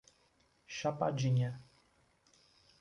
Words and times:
Chapadinha 0.65 1.53